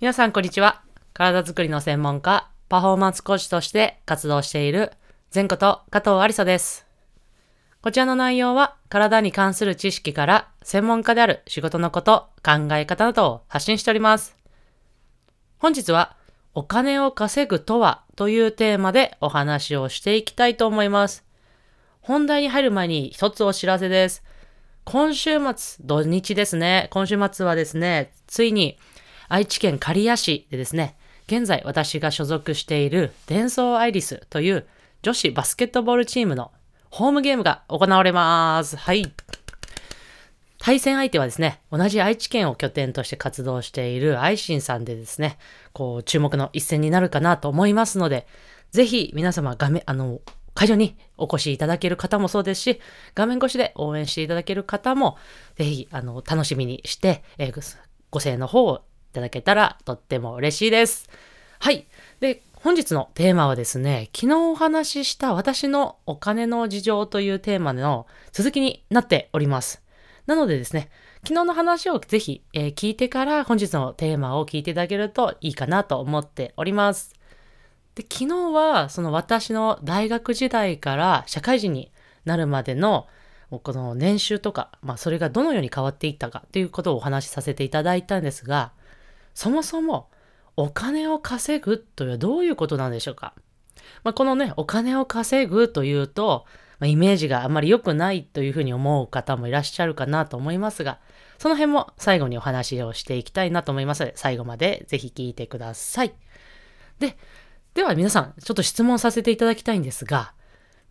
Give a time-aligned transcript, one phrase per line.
[0.00, 0.80] 皆さんこんにちは。
[1.12, 4.92] 体づくりの専門家、パフォーマンスコーチとして活動している
[5.34, 6.86] 前こと加藤ありさです。
[7.82, 14.38] こちらの内容は体に関する知識から専門家である仕事のこと、考え方などを発信しております。
[15.58, 16.16] 本日は
[16.54, 21.26] お金を稼ぐとはというテーマでお話をしていきたいと思います。
[22.00, 24.24] 本題に入る前に一つお知らせです。
[24.84, 26.88] 今週末、土日ですね。
[26.90, 28.78] 今週末はですね、ついに
[29.30, 30.96] 愛知県刈谷市でですね、
[31.28, 34.66] 現在私が所属しているデンソーアイリスという
[35.02, 36.50] 女子バスケットボールチームの
[36.90, 38.76] ホームゲームが行われます。
[38.76, 39.12] はい。
[40.58, 45.38] 対戦相手はですね、同じ愛知県を拠点として活動している愛心さんでですね、
[45.72, 48.26] こう注目の一戦になるかなと思いますので、
[48.72, 50.20] ぜひ皆様画面、あの、
[50.54, 52.80] 会場にお越しいただける方もそうですし、
[53.14, 55.16] 画面越しで応援していただける方も、
[55.54, 61.08] ぜひ、あの、楽しみにして、えーご声の方をただけたらとっても嬉しいです。
[61.58, 61.86] はい。
[62.20, 69.82] で、本日のテーマはですね、昨日お話しした私のお金の事情というテーマの続きになっております。
[70.26, 70.90] なのでですね、
[71.22, 77.14] 昨日の話をぜひ、えー聞いてから本日のテーマを聞いていただけるといいかなと思っております。
[77.94, 81.90] で、昨日はその私の大学時代から社会人に
[82.24, 83.08] なるまでの
[83.50, 88.72] この年収とか、まあそれがどのように変わっていったかということをお話しさせていただいたんですが、
[89.34, 90.10] そもそも
[90.56, 93.34] お金を稼ぐというのはどういうことなんでしょうか？
[94.04, 96.44] まあ、このね、お金を稼ぐというと、
[96.78, 100.98] まあ、イメージがあまり良くないというふうに思う方もいらっしゃるかなと思いますが、
[101.38, 104.00] その辺も最後にお話をしていきたいなと思います。
[104.00, 106.14] ので、最後までぜひ聞いてください。
[106.98, 107.16] で、
[107.74, 110.34] では皆さん、ちょっと質問させていただきたいんですが、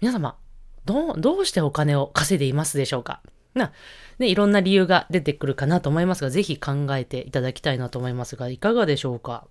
[0.02, 0.38] 皆様、
[0.86, 3.22] どう、どうしてお金を稼いでいますでしょうか？
[3.54, 3.72] な、
[4.20, 9.48] ね、いろんな理由が出てくるかなと思いますが、ぜひ考えていただきたいなと思いますが、いかがでしょうか？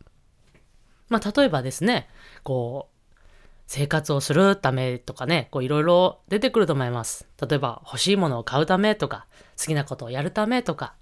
[1.09, 2.09] まあ、例えばですね、
[2.43, 2.95] こう、
[3.67, 7.27] 生活をするためとかね、こういろいろ出てくると思います。
[7.41, 9.27] 例えば欲しいものを買うためとか、
[9.59, 10.95] 好きなことをやるためとか、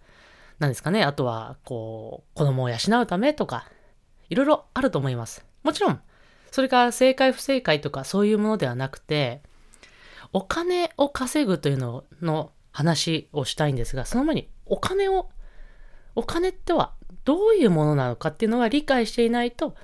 [0.58, 3.68] なんですかね、あとは、こう、子供を養うためとか、
[4.30, 5.44] いろいろあると思います。
[5.62, 6.00] もちろん、
[6.50, 9.42] それが正解不正解とかそういうものではなくて、
[10.32, 15.30] お金を稼ぐというのの話をしたいんですが、その前にお金を、
[16.14, 16.92] お金っては
[17.24, 19.74] どういうものなのかっていうのが理解していないと、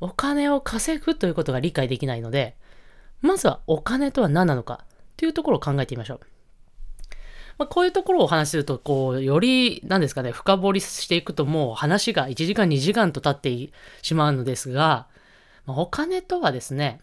[0.00, 2.56] お金を稼ぐということが理解できないので、
[3.20, 4.84] まずはお金とは何なのか
[5.16, 6.20] というところを考えてみましょう。
[7.56, 13.72] まあ、こういうところをお話しすると、こう、より、何ですかね、深掘りしていくともう話が1時間2時間と経って
[14.02, 15.06] しまうのですが、
[15.66, 17.00] まあお金とはですね、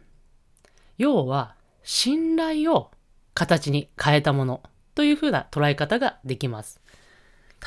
[0.97, 2.91] 要は信頼を
[3.33, 4.63] 形に変えたもの
[4.97, 6.81] というふうな捉え方ができます。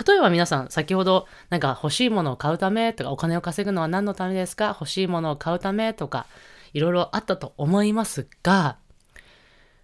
[0.04, 4.76] 例えば皆さん、先ほど、なんか欲しいものを買うためとか、お金を稼ぐのは何のためですか？
[4.78, 6.26] 欲しいものを買うためとか、
[6.72, 8.78] いろいろあったと思いますが、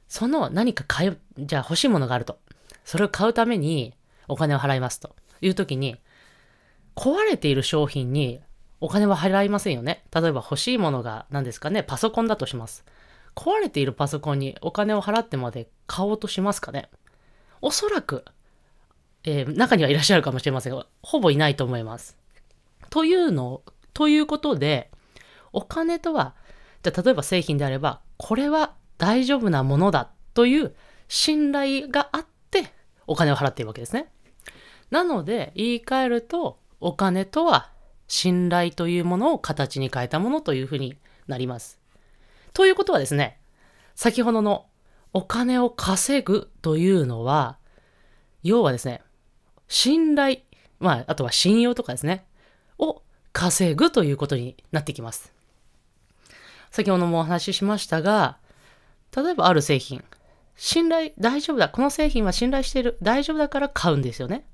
[0.09, 2.39] その何か買う、じゃあ欲しいものがあると。
[2.85, 3.95] それを買うために
[4.27, 5.97] お金を払いますという時に、
[6.97, 8.41] 壊れている商品に
[8.81, 10.05] お金は払いませんよね。
[10.13, 12.85] 例えば欲しいものが何ですかね、パソコンだとします。
[13.37, 16.89] 壊れているパソコンにお金を払ってまで買おうとしますかね？
[17.61, 18.25] おそらく、
[19.25, 22.17] えー中にはいらっしゃるかもしれませんが、ほぼいないと思います。
[22.91, 23.63] というの、
[23.93, 24.91] ということで、
[25.53, 26.35] お金とは、
[26.83, 30.75] じゃ例えば製品であれば、これは大丈夫なものだという
[31.09, 32.73] 信頼があって
[33.07, 34.11] お金を払っているわけですね。
[34.91, 37.71] なので、言い換えると、お金とは
[38.09, 40.97] 信頼というものを形に変えたものというふうに
[41.27, 41.81] なります。
[42.53, 43.39] ということはですね、
[43.95, 44.67] 先ほどの
[45.17, 47.57] お金を稼ぐというのは、
[48.43, 49.01] 要はですね、
[49.67, 50.41] 信頼、
[50.79, 52.27] まあ、あとは信用とかですね、
[52.77, 53.01] を
[53.33, 55.33] 稼ぐということになってきます。
[56.71, 58.37] 先ほどもお話ししましたが、
[59.17, 60.05] 例えばある製品、
[60.55, 64.45] 信頼、大丈夫だ、この製品は信頼している、大丈夫だから買うんですよね。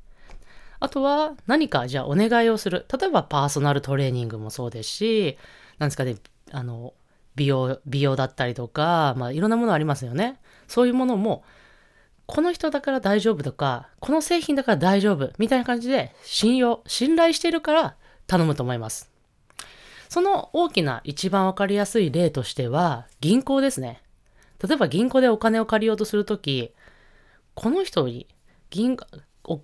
[0.79, 2.87] あとは何かじゃあお願いをする。
[2.97, 5.39] 例えばパーソナルトレーニングもそうですし、
[5.81, 6.15] なんですかね、
[6.53, 6.95] あの、
[7.35, 10.41] 美容、美容だったりとか、まあいろんなものありますよね。
[10.69, 11.45] そういうものも、
[12.27, 17.97] この人だから大丈夫とか、この製品だから大丈夫みたいな感じで信用、信頼しているから
[18.27, 19.11] 頼むと思います。
[20.09, 24.03] その大きな一番わかりやすい例としては、銀行ですね。
[24.67, 26.73] 例えば銀行でお金を借りようとするとき、
[27.55, 28.27] この人に
[28.71, 28.97] 銀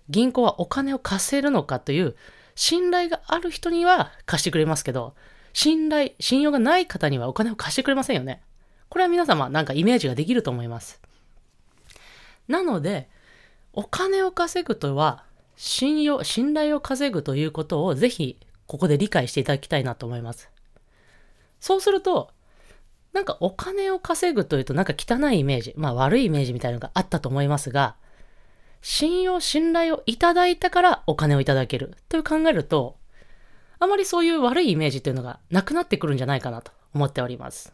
[0.09, 2.17] 銀行はお金を貸せるのかという
[2.55, 5.15] 信頼がある人には貸してくれますけど、
[5.53, 8.43] 信頼、信用がない方にはお金を貸してくれませんよね。
[8.89, 11.01] これは皆様なんかイメージができると思います。
[12.47, 13.09] なので、
[13.73, 15.25] お金を稼ぐとは、
[15.57, 20.51] 信用、信頼を稼ぐということをぜひここで理解していただきたいなと思います。
[21.61, 22.31] そうすると、
[23.13, 27.97] なんかお金を稼ぐというとなんか汚いイメージ、まあ悪いイメージみたいなのがあったと思いますが、
[28.83, 32.98] 信用、信頼をいただいたからお金をいただけるという考えると、
[33.81, 37.73] あまりそういう悪いイメージというのがなくなってくるんじゃないかなと思っております。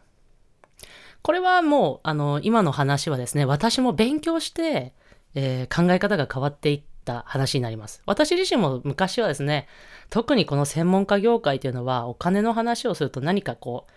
[1.21, 4.93] これはもう、あの、今の話はですね、私も勉強して、
[5.33, 8.03] えー、考え方が変わっていった話になります。
[8.05, 9.67] 私自身も昔はですね、
[10.11, 13.91] 特にこの専門家業界というのは、お金の話をすると何かこう、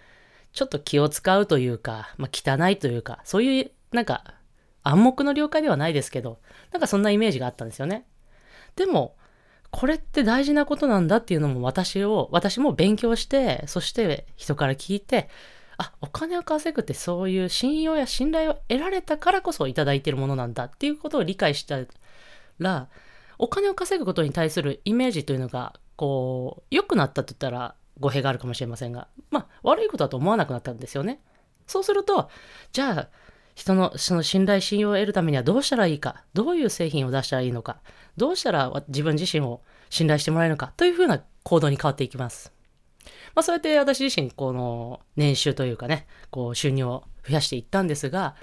[0.55, 4.35] ちょっと気を使うというか、まあ、汚いというか、そういう、なんか、
[4.83, 6.39] 暗黙の了解ではないですけど、
[6.73, 8.07] なんかそんなイメージがあったんですよね。
[8.75, 9.17] でも、
[9.71, 15.29] これって大事なことなんだっていうのも私を、私も勉強して、そして人から聞いて、
[15.77, 21.79] あ、お金を稼ぐってそういう信用や信頼を得られたからこそいただいているものなんだっていうことを理解した
[22.59, 22.89] ら、
[23.39, 31.21] お金を稼ぐことに対するイメージというのが、こう、良くなったと言ったら語弊があるかもしれませんが、まあ、悪いことだと思わなくなったんですよね。
[31.67, 32.31] そうすると、
[32.73, 33.09] じゃあ、
[33.59, 37.81] 人のその信頼、信用を得るためにはどうしたらいいか、どういう製品を出したらいいのか、
[38.17, 42.53] どうしたら自分自身を信頼してもらえるのかというふうな行動に変わっていきます。
[43.35, 48.37] まあ、そうやって私自身、この年収というかね、こう収入を増やしていったんですが、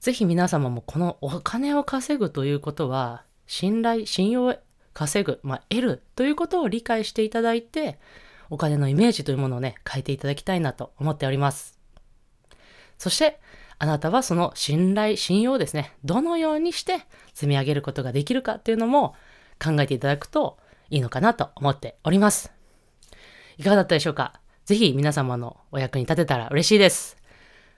[0.00, 4.54] ぜひ皆様もこのお金を稼ぐということは、信頼、信用を
[4.94, 7.98] 稼ぐ、まあ、得るということを理解していただいて、
[8.48, 11.78] お金のイメージというものをね、変えていただきたいなと思っております。
[12.96, 13.38] そして、
[13.78, 17.00] あなたはその信頼、信用ですね、どのようにして
[17.34, 19.14] 積み上げることができるかっていうのも
[19.62, 20.58] 考えていただくと
[20.90, 22.52] いいのかなと思っております。
[23.58, 24.40] いかがだったでしょうか？
[24.64, 27.16] ぜひ皆様のお役に立てたら嬉しいです。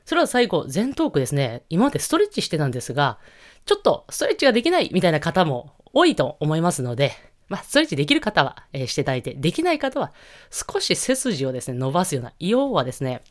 [0.05, 1.65] それでは最後、全トークですね。
[1.69, 3.19] 今までストレッチしてたんですが、
[3.67, 7.13] ちょっとストレッチができないみたいな方も多いと思いますので、
[7.49, 10.13] まあ、ストレッチできる方は、えー、していただいて、できない方は、
[10.51, 13.23] 少し背筋をですね、伸ばすような、要はですね、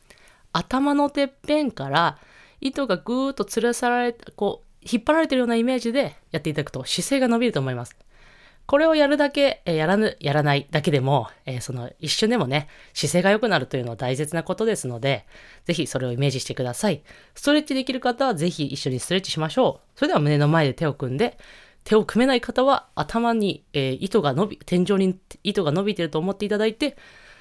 [0.53, 2.19] 頭のてっぺんから
[2.61, 7.95] 糸がぐーっと吊るされ、こう、引っ張られてるようなイメージでやっていただくと姿勢が伸びると思います。
[8.67, 15.25] これをやるだけ、えー、やらぬ、やらないだけでも、えー、その一瞬でもね、姿勢が良くなるというのは大切なことですので、
[15.63, 17.01] ぜひそれをイメージしてください。
[17.33, 19.97] ストレッチできる方はぜひ一緒にストレッチしましょう。
[19.97, 21.37] それでは胸の前で手を組んで、
[21.85, 26.97] 手を組めない方は頭に、えー、糸が伸び、天井に糸が伸びてると思っていただいて、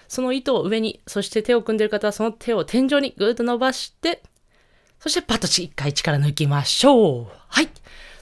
[0.07, 4.23] その糸を上に、そして手を組んでる方はその手を天井にぐーっと伸ばして、
[5.07, 7.27] そしてパッと一回力抜きましょう。
[7.47, 7.69] はい。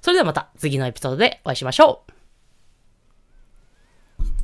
[0.02, 2.13] それではまた次のエピソードでお会いしましょう。